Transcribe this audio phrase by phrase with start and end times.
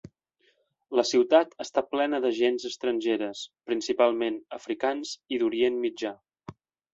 [0.99, 6.15] La ciutat està plena de gents estrangeres, principalment africans i d'Orient Mitjà.